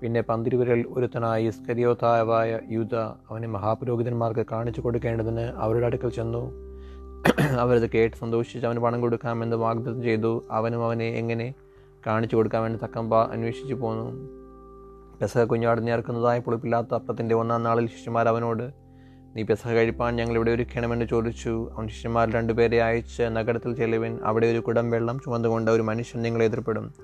പിന്നെ 0.00 0.20
പന്തിരുവരിൽ 0.20 0.86
ഒരുത്തനായ 0.88 1.42
ഇസ്കരിയോതാവായ 1.42 2.60
യൂത 2.70 2.94
അവനെ 2.96 3.48
മഹാപുരോഹിതന്മാർക്ക് 3.48 4.46
കാണിച്ചു 4.52 4.80
കൊടുക്കേണ്ടതിന് 4.80 5.40
അവരുടെ 5.40 5.86
അടുക്കൽ 5.86 6.08
ചെന്നു. 6.08 6.42
അവരത് 7.58 7.90
കേട്ട് 7.90 8.16
സന്തോഷിച്ച് 8.16 8.66
അവന് 8.66 8.78
പണം 8.78 9.00
കൊടുക്കാമെന്ന് 9.00 9.56
വാഗ്ദത്തം 9.56 10.02
ചെയ്തു. 10.02 10.44
അവനും 10.50 10.84
അവനെ 10.84 11.08
എങ്ങനെ 11.08 11.54
കാണിച്ചു 12.06 12.36
കൊടുക്കാമെന്ന് 12.36 12.78
തക്കമ്പ 12.84 13.22
അന്വേഷിച്ചു 13.22 13.74
പോന്നു. 13.74 14.08
പെസഹ 15.20 15.44
കുഞ്ഞാടിനെ 15.44 16.38
പുളിപ്പില്ലാത്ത 16.38 16.94
അപ്പത്തിന്റെ 16.94 17.34
ഒന്നാം 17.34 17.62
നാളിൽ 17.62 17.86
ശിഷ്യന്മാർ 17.86 18.28
അവനോട് 18.28 18.83
നീ 19.36 19.42
പെസഹ 19.42 19.72
കഴിപ്പാൻ 19.72 20.16
ഞങ്ങൾ 20.16 20.34
ഇവിടെ 20.34 20.50
ഒരുക്കണമെന്ന് 20.50 21.04
ചോദിച്ചു. 21.04 21.70
അവൻ 21.76 21.88
ശിഷ്യന്മാർ 21.88 22.30
രണ്ടുപേരെ 22.30 22.82
അയച്ച് 22.82 23.22
നഗരത്തിൽ 23.22 23.74
ചെല്ലുവിൻ. 23.74 24.18
അവിടെ 24.24 24.46
ഒരു 24.46 24.58
കുടം 24.58 24.90
വെള്ളം 24.90 25.20
ചുമന്നുകൊണ്ട് 25.24 25.70
ഒരു 25.70 25.82
മനുഷ്യൻ 25.82 26.22
നിങ്ങളെ 26.22 26.44
എതിർപ്പെടും. 26.44 26.94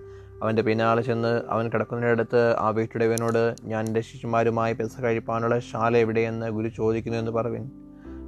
അവന്റെ 0.43 0.63
പിന്നാലെ 0.63 1.03
ചെന്ന് 1.03 1.43
അവൻ 1.49 1.69
കിടക്കുന്നതിനടുത്ത് 1.69 2.57
ആ 2.57 2.69
വീട്ടുടേവനോട് 2.69 3.55
ഞാൻ 3.65 3.87
എന്റെ 3.87 4.01
ശിഷ്യന്മാരുമായി 4.01 4.73
പെസഹ 4.73 5.03
കഴിപ്പാനുള്ള 5.03 5.59
ശാല 5.59 5.97
എവിടെയെന്ന് 5.97 6.51
ഗുരു 6.51 6.69
ചോദിക്കുന്നു 6.69 7.19
എന്ന് 7.19 7.31
പറവിൻ. 7.31 7.71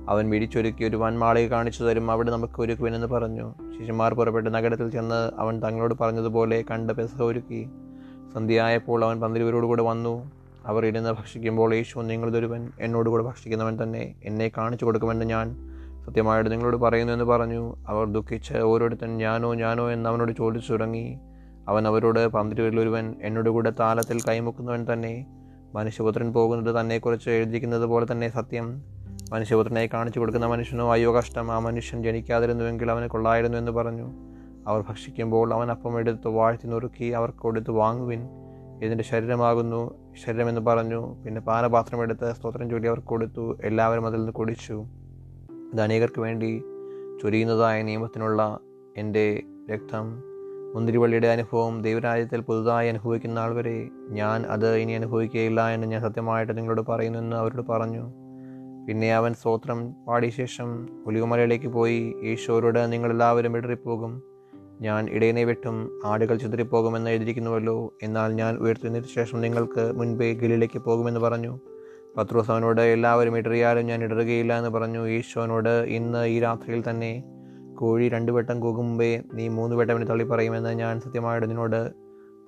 അവൻ 0.09 0.31
വിടിച്ചൊരുക്കി 0.31 0.85
ഒരു 0.85 0.97
വൻമാളിക 0.97 1.49
കാണിച്ചു 1.49 1.85
തരും. 1.85 2.11
അവിടെ 2.11 2.31
നമുക്ക് 2.31 2.63
ഒരുക്കുവിനെന്ന് 2.63 3.07
പറഞ്ഞു. 3.07 3.55
ശിഷ്യന്മാർ 3.79 4.15
പുറപ്പെട്ട് 4.15 4.55
നഗരത്തിൽ 4.55 4.91
ചെന്ന് 4.91 5.31
അവൻ 5.39 5.63
തങ്ങളോട് 5.63 5.95
പറഞ്ഞതുപോലെ 6.01 6.65
കണ്ട് 6.71 6.93
പെസഹ 6.93 7.23
ഒരുക്കി. 7.23 7.69
സന്ധ്യയായപ്പോൾ 8.35 9.05
അവൻ 9.05 9.21
പന്തിരുവരോട് 9.21 9.67
കൂടെ 9.67 9.83
വന്നു. 9.83 10.42
അവർ 10.67 10.87
ഇരുന്ന് 10.87 11.11
ഭക്ഷിക്കുമ്പോൾ 11.11 11.75
യേശു 11.75 11.99
നിങ്ങളിതൊരുവൻ 11.99 12.69
എന്നോട് 12.81 13.11
കൂടെ 13.11 13.23
ഭക്ഷിക്കുന്നവൻ 13.23 13.83
തന്നെ 13.83 14.15
എന്നെ 14.25 14.51
കാണിച്ചു 14.57 14.85
കൊടുക്കുമെന്ന് 14.85 15.25
ഞാൻ 15.25 15.57
സത്യമായിട്ട് 16.07 16.53
നിങ്ങളോട് 16.53 16.77
പറയുന്നു 16.77 17.13
എന്ന് 17.13 17.25
പറഞ്ഞു. 17.25 17.77
അവർ 17.89 18.07
ദുഃഖിച്ച് 18.07 18.55
ഓരോരുത്തൻ 18.55 19.17
ഞാനോ 19.17 19.55
ഞാനോ 19.55 19.91
എന്ന് 19.91 20.09
അവനോട് 20.09 20.33
ചോദിച്ചു 20.33 20.73
തുടങ്ങി. 20.73 21.19
അവൻ 21.69 21.87
അവരോട് 21.87 22.29
പന്തിരുവരിലൊരുവൻ 22.29 23.15
എന്നോട് 23.23 23.51
കൂടെ 23.51 23.73
താലത്തിൽ 23.81 24.21
കൈമുക്കുന്നവൻ 24.29 24.87
തന്നെ 24.93 25.27
മനുഷ്യപുത്രൻ 25.75 26.33
പോകുന്നത് 26.33 26.81
തന്നെക്കുറിച്ച് 26.81 27.31
എഴുതിയിരിക്കുന്നത് 27.31 27.83
പോലെ 27.83 28.07
തന്നെ 28.13 28.29
സത്യം. 28.29 28.85
മനുഷ്യപുത്രനെ 29.33 29.91
കാണിച്ചു 29.95 30.21
കൊടുക്കുന്ന 30.21 30.47
മനുഷ്യനോ 30.47 30.93
അയ്യോ 30.93 31.17
കഷ്ടം 31.17 31.53
ആ 31.53 31.59
മനുഷ്യൻ 31.59 32.03
ജനിക്കാതിരുന്നുവെങ്കിൽ 32.03 32.91
അവന് 32.91 33.09
കൊള്ളായിരുന്നു 33.09 33.59
എന്ന് 33.59 33.73
പറഞ്ഞു. 33.73 34.13
അവർ 34.67 34.85
ഭക്ഷിക്കുമ്പോൾ 34.89 35.55
അവൻ 35.55 35.71
അപ്പം 35.71 35.99
എടുത്ത് 35.99 36.29
വാഴ്ത്തി 36.29 36.67
നുറുക്കി 36.67 37.05
അവർക്ക് 37.05 37.39
കൊടുത്ത് 37.39 37.71
വാങ്ങുവിൻ. 37.71 38.29
ഇതിന്റെ 38.83 39.05
ശരീരമാകുന്നു. 39.05 40.02
ശരീരമെന്ന് 40.17 40.61
പറഞ്ഞു. 40.61 41.23
പിന്നെ 41.25 41.41
പാനപാത്രം 41.41 42.03
എടുത്ത് 42.03 42.33
സ്തോത്രം 42.33 42.71
ചൊല്ലി 42.71 42.89
അവർ 42.89 42.99
കൊടുത്തു. 42.99 43.59
എല്ലാവരും 43.65 44.07
അതിൽ 44.07 44.19
നിന്ന് 44.19 44.33
കുടിച്ചു. 44.33 44.85
ഇത് 45.73 45.81
അനേകർക്ക് 45.81 46.21
വേണ്ടി 46.21 46.63
ചൊരിയുന്നതായ 47.23 47.83
നിയമത്തിനുള്ള 47.83 48.59
എന്റെ 48.97 49.43
രക്തം. 49.71 50.23
മുന്തിരിവള്ളിയുടെ 50.75 51.27
അനുഭവം 51.27 51.83
ദൈവരാജ്യത്തിൽ 51.83 52.41
പുതുതായി 52.41 52.89
അനുഭവിക്കുന്ന 52.89 53.39
ആൾ 53.39 53.55
വരെ 53.55 53.89
ഞാൻ 54.09 54.43
അത് 54.43 54.77
ഇനി 54.77 54.93
അനുഭവിക്കുകയില്ല 54.93 55.69
എന്ന് 55.69 55.87
ഞാൻ 55.87 56.01
സത്യമായിട്ട് 56.01 56.57
നിങ്ങളോട് 56.57 56.81
പറയുന്നു 56.89 57.19
എന്ന് 57.19 57.37
അവരോട് 57.37 57.67
പറഞ്ഞു. 57.67 58.13
പിന്നെ 58.89 59.15
അവൻ 59.15 59.35
സ്തോത്രം 59.35 59.93
പാടിയ 59.93 60.31
ശേഷം 60.31 60.89
ഒലിവുമലയിലേക്ക് 61.07 61.67
പോയി. 61.67 62.15
ഈശോരോട് 62.23 62.93
നിങ്ങളെല്ലാവരും 62.93 63.57
ഇടറിപ്പോകും 63.57 64.23
ഞാൻ 64.81 65.11
ഇടയനെ 65.11 65.45
വെട്ടും 65.45 66.01
ആടുകൾ 66.05 66.37
ചിതറിപ്പോകുമെന്ന് 66.37 67.11
എഴുതിയിരിക്കുന്നുവല്ലോ. 67.11 67.95
എന്നാൽ 68.03 68.33
ഞാൻ 68.33 68.57
ഉയർത്തുന്നതിന് 68.57 69.09
ശേഷം 69.15 69.41
നിങ്ങൾക്ക് 69.41 69.93
മുൻപേ 69.93 70.35
ഗലിലേക്ക് 70.35 70.79
പോകുമെന്ന് 70.79 71.21
പറഞ്ഞു. 71.21 71.61
പത്രോസ് 72.17 72.51
അവനോട് 72.51 72.81
എല്ലാവരും 72.81 73.39
ഇടറിയാലും 73.39 73.87
ഞാൻ 73.87 74.05
ഇടറുകയില്ല 74.05 74.59
എന്ന് 74.59 74.71
പറഞ്ഞു. 74.71 75.09
ഈശോനോട് 75.09 75.69
ഇന്ന് 75.69 76.27
ഈ 76.27 76.41
രാത്രിയിൽ 76.41 76.91
തന്നെ 76.91 77.25
കോഴി 77.75 78.09
രണ്ടു 78.09 78.33
വട്ടം 78.33 78.61
കൂകും 78.61 78.99
നീ 79.35 79.49
മൂന്ന് 79.49 79.77
വട്ടം 79.77 79.95
എന്നെ 79.95 80.07
തള്ളി 80.07 80.25
പറയുമെന്ന് 80.25 80.71
ഞാൻ 80.71 81.01
സത്യമായിട്ട് 81.01 81.51
നിന്നോട് 81.51 81.93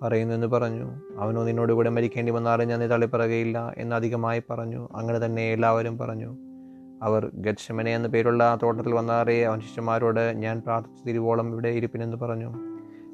പറയുന്നു 0.03 0.35
എന്ന് 0.35 0.47
പറഞ്ഞു. 0.47 0.93
അവനോ 1.19 1.45
നിന്നോട് 1.45 1.73
കൂടെ 1.73 1.91
മരിക്കേണ്ടി 1.91 2.33
വന്നാലും 2.33 2.69
ഞാൻ 2.69 2.81
നീ 2.81 2.87
തള്ളി 2.87 3.07
പറയുകയില്ല 3.07 3.75
എന്ന് 3.79 3.97
അധികമായി 3.97 4.43
പറഞ്ഞു. 4.51 4.89
അങ്ങനെ 4.95 5.19
തന്നെ 5.19 5.53
എല്ലാവരും 5.53 5.99
പറഞ്ഞു. 5.99 6.37
അവർ 7.03 7.31
ഗച്ഛമനെ 7.35 7.95
എന്ന 7.95 8.09
പേരുള്ള 8.09 8.45
ആ 8.45 8.59
തോട്ടത്തിൽ 8.63 8.95
വന്നാറേ 8.95 9.43
അവൻ 9.43 9.61
ശിഷ്യന്മാരോട് 9.61 10.33
ഞാൻ 10.37 10.61
പ്രാർത്ഥിച്ചു 10.61 11.05
തിരുവോളം 11.05 11.53
ഇവിടെ 11.53 11.69
ഇരിപ്പിനെന്ന് 11.69 12.17
പറഞ്ഞു. 12.17 12.55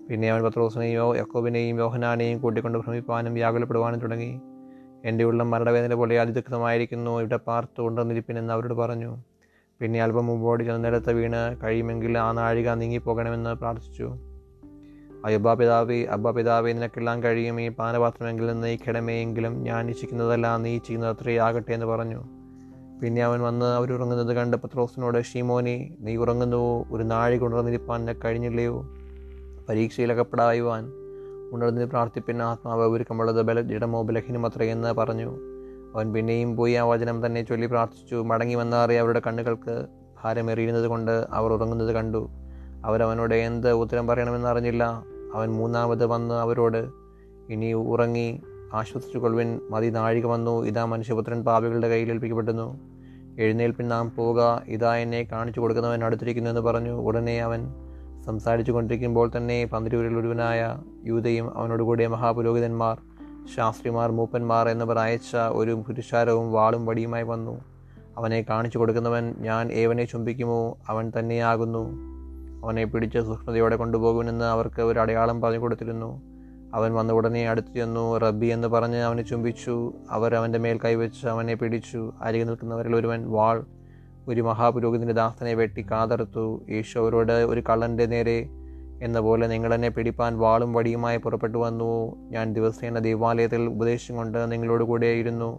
പിന്നെ 0.09 0.31
അവൻ 0.31 0.45
പത്രോസിനെയോ 0.45 1.17
യക്കോബിനെയും 1.17 1.79
യോഹനാനെയും 1.79 2.39
കൂട്ടിക്കൊണ്ട് 2.39 2.79
ഭ്രമിപ്പാനും 2.79 3.35
വ്യാകുലപ്പെടുവാനും 3.35 4.01
തുടങ്ങി. 4.01 4.41
എന്റെ 5.05 5.25
ഉള്ളം 5.25 5.51
മരണവേദന 5.51 5.95
പോലെ 5.95 6.21
അതിദുഃഖമായിരിക്കുന്നു. 6.21 7.21
ഇവിടെ 7.21 7.37
പാർത്ത് 7.37 7.81
കൊണ്ടുവന്നിരിപ്പിനെന്ന് 7.81 8.53
അവരോട് 8.53 8.75
പറഞ്ഞു. 8.75 9.17
പിന്നെ 9.81 10.03
അല്പം 10.03 10.27
മുമ്പോട്ട് 10.27 10.65
ചെന്ന് 10.65 10.85
നിലത്ത് 10.85 11.13
വീണ് 11.13 11.61
കഴിയുമെങ്കിൽ 11.63 12.19
ആ 12.19 12.33
നാഴിക 12.33 12.71
നീങ്ങിപ്പോകണമെന്ന് 12.71 13.51
പ്രാർത്ഥിച്ചു. 13.51 14.19
അയ്യബ്ബാ 15.25 15.55
പിതാവി 15.55 16.03
അബ്ബാ 16.03 16.31
പിതാവി 16.31 16.73
നിനക്കെല്ലാം 16.73 17.23
കഴിയും. 17.23 17.61
ഈ 17.61 17.69
പാനപാത്രമെങ്കിലും 17.69 18.61
നീ 18.61 18.77
ഞാൻ 19.63 19.91
ഇച്ഛിക്കുന്നതല്ല 19.91 20.57
നീ 20.57 20.79
ചെയ്യുന്നത് 20.79 21.17
അത്രയാകട്ടെ 21.17 21.73
എന്ന് 21.73 21.87
പറഞ്ഞു. 21.87 22.40
പിന്നെ 23.03 23.25
അവൻ 23.25 23.41
വന്ന് 23.41 23.67
അവരുറങ്ങുന്നത് 23.67 24.37
കണ്ട് 24.37 24.57
പത്രോസിനോട് 24.57 25.23
ഷീമോനെ 25.23 25.97
നീ 26.01 26.17
ഉറങ്ങുന്നുവോ 26.17 26.85
ഒരു 26.91 27.03
നാഴിക 27.03 27.45
എന്നെ 27.45 28.13
കഴിഞ്ഞില്ലയോ? 28.13 28.87
പരീക്ഷയിലകപ്പെടായുവാൻ 29.69 30.93
ഉണർന്ന് 31.53 31.85
പ്രാർത്ഥിപ്പിൻ 31.85 32.43
ആത്മാവ് 32.43 32.83
ഒരുക്കമുള്ളത് 32.83 33.43
ബല 33.43 33.61
ജഡമോ 33.61 34.03
ബലഹീനം 34.03 34.47
അത്രയെന്ന് 34.47 34.93
പറഞ്ഞു. 34.93 35.37
അവൻ 35.95 36.13
പിന്നെയും 36.13 36.57
പോയി 36.57 36.73
ആ 36.73 36.85
വചനം 36.85 37.27
തന്നെ 37.27 37.43
ചൊല്ലി 37.43 37.67
പ്രാർത്ഥിച്ചു. 37.67 38.15
മടങ്ങി 38.15 38.55
വന്നാറി 38.55 38.95
അവരുടെ 38.95 39.23
കണ്ണുകൾക്ക് 39.27 39.87
ഭാരമേറിയിരുന്നത് 40.25 40.87
കൊണ്ട് 40.87 41.27
അവർ 41.31 41.53
ഉറങ്ങുന്നത് 41.53 41.93
കണ്ടു. 41.93 42.29
അവരവനോട് 42.85 43.35
എന്ത് 43.35 43.71
ഉത്തരം 43.71 44.07
പറയണമെന്ന് 44.07 44.49
അറിഞ്ഞില്ല? 44.49 44.85
അവൻ 45.35 45.51
മൂന്നാമത് 45.51 46.07
വന്ന് 46.07 46.35
അവരോട് 46.35 46.89
ഇനി 47.53 47.73
ഉറങ്ങി 47.73 48.43
ആശ്വസിച്ചു 48.73 49.19
കൊള്ളുവിൻ 49.19 49.61
മതി 49.71 49.89
നാഴിക 49.89 50.27
വന്നു. 50.27 50.65
ഇതാ 50.65 50.85
മനുഷ്യപുത്രൻ 50.85 51.45
പാപികളുടെ 51.45 51.89
കയ്യിൽ 51.89 52.11
ഏൽപ്പിക്കപ്പെടുന്നു. 52.11 52.90
എഴുന്നേൽപ്പിൻ 53.39 53.89
നാം 53.89 54.13
പോവുക. 54.17 54.63
ഇതാ 54.67 54.97
എന്നെ 54.97 55.23
കാണിച്ചു 55.23 55.61
കൊടുക്കുന്നവൻ 55.61 56.05
അടുത്തിരിക്കുന്നു 56.05 56.51
എന്ന് 56.51 56.61
പറഞ്ഞു. 56.61 56.91
ഉടനെ 56.91 57.43
അവൻ 57.43 57.75
സംസാരിച്ചു 58.27 58.73
കൊണ്ടിരിക്കുമ്പോൾ 58.73 59.31
തന്നെ 59.37 59.65
പന്തിരൂരിൽ 59.65 60.17
ഒരുവനായ 60.17 60.83
യൂതയും 61.05 61.59
അവനോടുകൂടിയ 61.59 62.07
മഹാപുരോഹിതന്മാർ 62.07 62.99
ശാസ്ത്രിമാർ 63.57 64.11
മൂപ്പന്മാർ 64.11 64.69
എന്നിവർ 64.69 64.99
അയച്ച 64.99 65.37
ഒരു 65.37 65.71
പുരുഷാരവും 65.71 66.53
വാളും 66.53 66.87
വടിയുമായി 66.87 67.23
വന്നു. 67.23 67.65
അവനെ 68.19 68.47
കാണിച്ചു 68.49 68.79
കൊടുക്കുന്നവൻ 68.79 69.35
ഞാൻ 69.39 69.73
ഏവനെ 69.73 70.05
ചുംബിക്കുമോ? 70.05 70.79
അവൻ 70.89 71.13
തന്നെയാകുന്നു. 71.19 71.91
അവനെ 72.67 72.85
പിടിച്ച് 72.85 73.19
സൂക്ഷ്മതയോടെ 73.19 73.77
കൊണ്ടുപോകുമെന്ന് 73.77 74.45
അവർക്ക് 74.45 74.83
ഒരു 74.83 74.99
അടയാളം 74.99 75.41
പറഞ്ഞു 75.41 75.59
കൊടുത്തിരുന്നു. 75.59 76.30
അവൻ 76.75 76.95
വന്ന 76.95 77.13
ഉടനെ 77.13 77.49
അടുത്തു 77.49 77.75
ചെന്നു. 77.75 78.19
റബ്ബി 78.19 78.47
എന്ന് 78.47 78.69
പറഞ്ഞ് 78.69 78.97
അവനെ 78.97 79.23
ചുംബിച്ചു. 79.23 79.95
അവർ 80.11 80.35
അവന്റെ 80.35 80.59
മേൽ 80.59 80.79
കൈവച്ച് 80.85 81.27
അവനെ 81.27 81.55
പിടിച്ചു. 81.55 82.13
അരികെ 82.23 82.45
നിൽക്കുന്നവരിൽ 82.45 82.97
ഒരുവൻ 82.97 83.31
വാൾ 83.31 83.65
ഒരു 84.29 84.41
മഹാപുരോഹിതന്റെ 84.41 85.13
ദാസനെ 85.13 85.55
വെട്ടി 85.55 85.83
കാതർത്തു 85.91 86.63
യേശു 86.71 86.99
അവരോട് 86.99 87.33
ഒരു 87.33 87.63
കള്ളന്റെ 87.69 88.07
നേരെ 88.07 88.49
എന്ന 89.03 89.21
പോലെ 89.21 89.47
നിങ്ങൾ 89.47 89.75
എന്നെ 89.75 89.89
പിടിപ്പാൻ 89.89 90.39
വാളും 90.39 90.73
വടിയുമായി 90.73 91.17
പുറപ്പെട്ടു 91.17 91.59
വന്നു. 91.59 92.17
ഞാൻ 92.31 92.55
ദിവസേന 92.55 92.99
ദേവാലയത്തിൽ 92.99 93.63
ഉപദേശം 93.63 94.17
കൊണ്ട് 94.17 94.53
നിങ്ങളോട് 94.53 94.85
കൂടെ 94.85 95.07
ഇരുന്നു. 95.07 95.59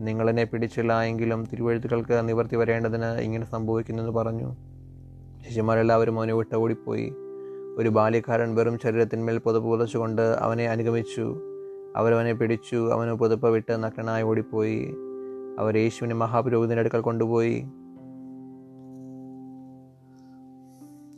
നിങ്ങളെന്നെ 0.00 0.44
പിടിച്ചില്ല 0.44 1.02
എങ്കിലും 1.02 1.44
തിരുവഴുത്തുകൾക്ക് 1.52 2.28
നിവർത്തി 2.28 2.56
വരേണ്ടതിന് 2.56 3.04
ഇങ്ങനെ 3.04 3.46
സംഭവിക്കുന്നെന്ന് 3.46 4.12
പറഞ്ഞു. 4.12 4.56
ശിശുമാരെല്ലാവരും 5.48 6.18
അവനെ 6.18 6.34
വിട്ട് 6.34 6.54
ഓടിപ്പോയി. 6.54 7.12
ഒരു 7.78 7.88
ബാല്യക്കാരൻ 7.88 8.54
വെറും 8.54 8.78
ശരീരത്തിന്മേൽ 8.78 9.38
പുതപ്പ് 9.38 9.68
പുതച്ചുകൊണ്ട് 9.68 10.22
അവനെ 10.22 10.68
അനുഗമിച്ചു. 10.68 11.36
അവരവനെ 11.96 12.32
പിടിച്ചു. 12.32 12.92
അവന് 12.92 13.12
പുതപ്പ് 13.12 13.48
വിട്ട് 13.48 13.82
നഗ്നനായി 13.82 14.22
ഓടിപ്പോയി. 14.22 14.94
അവർ 15.58 15.76
യേശുവിനെ 15.76 16.14
മഹാപുരോഹിതന്റെ 16.14 16.80
അടുക്കൽ 16.80 17.00
കൊണ്ടുപോയി. 17.00 17.66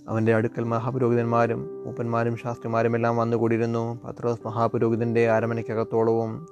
അവന്റെ 0.08 0.34
അടുക്കൽ 0.34 0.64
മഹാപുരോഹിതന്മാരും 0.64 1.84
മൂപ്പന്മാരും 1.84 2.36
ശാസ്ത്രിമാരും 2.36 2.96
എല്ലാം 2.96 3.16
വന്നുകൂടിയിരുന്നു. 3.16 4.00
പത്രോസ് 4.04 4.46
മഹാപുരോഹിതന്റെ 4.46 5.30
അരമനയ്ക്കകത്തോളവും 5.30 6.46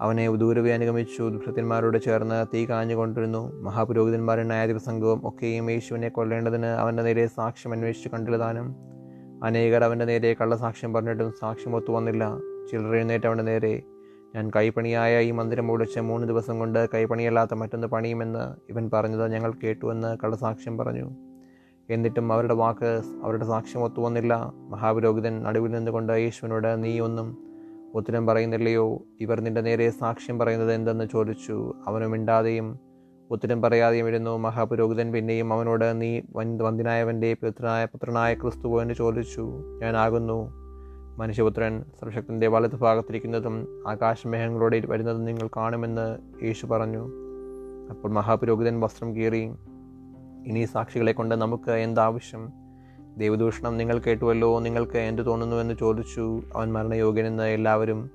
അവനെ 0.00 0.36
ദൂരവി 0.36 0.68
അനുഗമിച്ചു 0.68 1.22
ഭൃത്യന്മാരോട് 1.22 1.98
ചേർന്ന് 1.98 2.46
തീ 2.54 2.66
കാഞ്ഞുകൊണ്ടിരുന്നു. 2.66 3.60
മഹാപുരോഹിതന്മാരെ 3.62 4.42
ന്യായാധിപ 4.42 4.76
സംഘവും 4.76 5.28
ഒക്കെയും 5.28 5.70
യേശുവിനെ 5.70 6.08
കൊല്ലേണ്ടതിന് 6.08 6.66
അവന്റെ 6.66 7.02
നേരെ 7.02 7.26
സാക്ഷ്യം 7.26 7.72
അന്വേഷിച്ചു 7.72 8.08
കണ്ടില്ലതാനും 8.08 8.76
അനേകർ 9.44 9.84
അവന്റെ 9.84 10.04
നേരെ 10.04 10.36
കള്ളസാക്ഷ്യം 10.40 10.92
പറഞ്ഞിട്ടും 10.92 11.32
സാക്ഷ്യം 11.40 11.76
ഒത്തു 11.76 11.92
വന്നില്ല. 11.92 12.36
ചിലർ 12.70 12.94
എഴുന്നേറ്റ് 12.94 13.26
അവന്റെ 13.26 13.44
നേരെ 13.44 13.82
ഞാൻ 14.34 14.50
കൈപ്പണിയായ 14.56 15.24
ഈ 15.24 15.30
മന്ദിരം 15.30 15.72
ഓടിച്ച് 15.72 16.00
മൂന്ന് 16.00 16.28
ദിവസം 16.28 16.58
കൊണ്ട് 16.58 16.88
കൈപ്പണിയല്ലാത്ത 16.94 17.54
മറ്റൊന്ന് 17.54 17.86
പണിയുമെന്ന് 17.86 18.72
ഇവൻ 18.72 18.90
പറഞ്ഞത് 18.92 19.32
ഞങ്ങൾ 19.32 19.52
കേട്ടുവെന്ന് 19.64 20.16
കള്ളസാക്ഷ്യം 20.24 20.78
പറഞ്ഞു. 20.78 21.10
എന്നിട്ടും 21.90 22.32
അവരുടെ 22.32 22.54
വാക്ക് 22.54 23.00
അവരുടെ 23.24 23.44
സാക്ഷ്യം 23.44 23.84
ഒത്തു 23.84 24.00
വന്നില്ല. 24.00 24.52
മഹാപുരോഹിതൻ 24.70 25.42
നടുവിൽ 25.42 25.70
നിന്നുകൊണ്ട് 25.70 26.12
യേശുവിനോട് 26.12 26.84
നീ 26.84 27.00
ഒന്നും 27.00 27.53
ഉത്തരം 27.94 28.26
പറയുന്നില്ലയോ? 28.26 29.02
ഇവർ 29.20 29.40
നിന്റെ 29.40 29.60
നേരെ 29.60 29.90
സാക്ഷ്യം 29.90 30.38
പറയുന്നത് 30.38 30.72
എന്തെന്ന് 30.72 31.04
ചോദിച്ചു. 31.12 31.74
അവനും 31.86 32.10
മിണ്ടാതെയും 32.10 32.78
ഉത്തരം 33.30 33.62
പറയാതെയും 33.62 34.08
ഇരുന്നു. 34.08 34.38
മഹാപുരോഹിതൻ 34.38 35.12
പിന്നെയും 35.12 35.52
അവനോട് 35.52 36.00
നീ 36.00 36.20
വൻ 36.36 36.58
വന്ദിനായവന്റെ 36.58 37.34
പുത്രനായ 37.34 37.84
പുത്രനായ 37.84 38.34
ക്രിസ്തുവോ 38.34 38.82
എന്ന് 38.82 38.94
ചോദിച്ചു 38.94 39.50
ഞാനാകുന്നു 39.82 40.52
മനുഷ്യപുത്രൻ 41.18 41.84
സർവശക്തന്റെ 42.00 42.46
വലതു 42.46 42.76
ഭാഗത്തിരിക്കുന്നതും 42.76 43.82
ആകാശമേഹങ്ങളോടെ 43.88 44.82
വരുന്നതും 44.86 45.24
നിങ്ങൾ 45.24 45.48
കാണുമെന്ന് 45.56 46.18
യേശു 46.44 46.66
പറഞ്ഞു. 46.66 47.04
അപ്പോൾ 47.90 48.12
മഹാപുരോഹിതൻ 48.12 48.80
വസ്ത്രം 48.80 49.16
കീറി 49.16 49.42
ഇനി 50.46 50.64
സാക്ഷികളെ 50.64 51.12
കൊണ്ട് 51.12 51.34
നമുക്ക് 51.34 51.70
എന്താവശ്യം? 51.70 52.63
ദൈവദൂഷണം 53.18 53.76
നിങ്ങൾ 53.76 53.98
കേട്ടുവല്ലോ 53.98 54.58
നിങ്ങൾക്ക് 54.58 54.98
എന്തു 54.98 55.22
തോന്നുന്നു 55.22 55.56
എന്ന് 55.56 55.74
ചോദിച്ചു. 55.80 56.42
അവൻ 56.56 56.72
മരണയോഗ്യനെന്ന് 56.72 57.42
എല്ലാവരും 57.42 58.10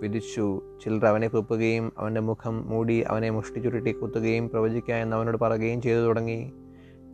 വിധിച്ചു. 0.00 0.62
ചിലർ 0.84 1.06
അവനെ 1.06 1.28
കുപ്പുകയും 1.28 1.92
അവന്റെ 1.98 2.20
മുഖം 2.20 2.68
മൂടി 2.68 3.00
അവനെ 3.00 3.30
മുഷ്ടി 3.30 3.60
ചുരുട്ടി 3.60 3.92
കുത്തുകയും 3.92 4.48
പ്രവചിക്കുക 4.48 4.94
എന്ന് 4.94 5.16
അവനോട് 5.16 5.36
പറയുകയും 5.36 5.82
ചെയ്തു 5.82 5.98
തുടങ്ങി. 5.98 6.52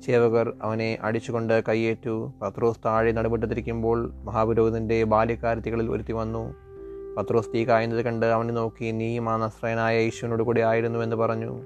ചേവകർ 0.06 0.52
അവനെ 0.62 0.98
അടിച്ചുകൊണ്ട് 1.02 1.62
കൈയേറ്റു 1.68 2.32
പത്രോസ് 2.42 2.78
താഴെ 2.84 3.12
നടുപെട്ടതിരിക്കുമ്പോൾ 3.12 4.10
മഹാപുരോഹിതന്റെ 4.24 5.04
ബാല്യക്കാരത്തികളിൽ 5.04 5.90
ഒരുത്തി 5.90 6.12
വന്നു. 6.12 6.54
പത്രോസ് 7.18 7.48
തീ 7.54 7.64
കായുന്നത് 7.64 8.04
കണ്ട് 8.04 8.26
അവനെ 8.26 8.52
നോക്കി 8.52 8.90
നീയും 8.90 9.30
ആ 9.30 9.36
നസ്രയനായ 9.36 10.00
ഈശ്വരനോട് 10.00 10.42
കൂടി 10.42 10.60
ആയിരുന്നു 10.60 10.98
എന്ന് 10.98 11.16
പറഞ്ഞു. 11.16 11.60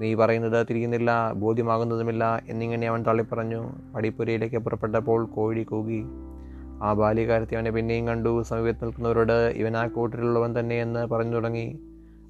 നീ 0.00 0.14
പറയുന്നത് 0.14 0.66
തിരിയുന്നില്ല 0.70 1.32
ബോധ്യമാകുന്നതുമില്ല 1.32 2.42
എന്നിങ്ങനെ 2.48 2.86
അവൻ 2.86 3.02
തള്ളിപ്പറഞ്ഞു. 3.02 3.92
പടിപ്പുരയിലേക്ക് 3.94 4.56
പുറപ്പെട്ടപ്പോൾ 4.56 5.26
കോഴി 5.26 5.62
കൂകി. 5.62 6.04
ആ 6.82 6.92
ബാല്യകാലത്തെ 6.92 7.54
അവനെ 7.54 7.70
പിന്നെയും 7.70 8.06
കണ്ടു. 8.06 8.42
സമീപത്ത് 8.42 8.84
നിൽക്കുന്നവരോട് 8.84 9.32
ഇവൻ 9.32 9.76
ആ 9.76 9.86
കൂട്ടരിലുള്ളവൻ 9.86 10.60
തന്നെ 10.60 10.82
എന്ന് 10.82 11.06
പറഞ്ഞു 11.06 11.32
തുടങ്ങി. 11.32 11.80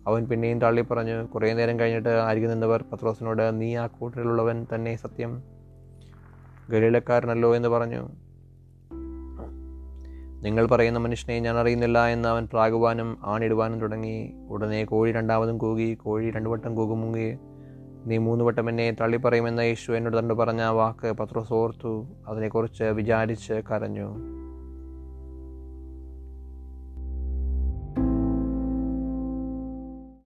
അവൻ 0.07 0.25
പിന്നെയും 0.25 0.61
തള്ളിപ്പറഞ്ഞു. 0.61 1.23
കുറേ 1.23 1.53
നേരം 1.53 1.81
കഴിഞ്ഞിട്ട് 1.81 2.09
അരികിൽ 2.09 2.51
നിന്നവർ 2.51 2.85
പത്രോസിനോട് 2.93 3.61
നീ 3.61 3.77
ആ 3.77 3.87
കൂട്ടരിലുള്ളവൻ 3.87 4.67
തന്നെ 4.75 4.97
സത്യം? 4.97 5.43
ഗലീലക്കാരനല്ലോ 6.71 7.57
എന്ന് 7.57 7.69
പറഞ്ഞു. 7.69 8.09
നിങ്ങൾ 10.43 10.67
പറയുന്ന 10.67 10.99
മനുഷ്യനെ 10.99 11.41
ഞാൻ 11.41 11.57
അറിയുന്നില്ല 11.57 12.07
എന്ന് 12.07 12.29
അവൻ 12.29 12.49
പ്രാകുവാനും 12.53 13.19
ആണിടുവാനും 13.25 13.81
തുടങ്ങി. 13.81 14.33
ഉടനെ 14.49 14.85
കോഴി 14.85 15.13
രണ്ടാമതും 15.13 15.59
കൂകി. 15.59 15.95
കോഴി 15.95 16.31
രണ്ടു 16.31 16.49
വട്ടം 16.49 16.75
കൂകുമുങ്ങി 16.75 17.39
നീ 18.07 18.19
മൂന്ന് 18.19 18.45
വട്ടം 18.45 18.69
എന്നെ 18.69 18.91
തള്ളിപ്പറയുമെന്ന 18.91 19.61
യേശു 19.61 19.93
എന്നോട് 19.93 20.17
തണ്ട് 20.17 20.35
പറഞ്ഞ 20.35 20.63
വാക്ക് 20.63 21.13
പത്രോസ് 21.13 21.53
ഓർത്തു. 21.53 22.07
അതിനെക്കുറിച്ച് 22.29 22.85
വിചാരിച്ച് 22.85 23.53
കരഞ്ഞു. 23.53 24.46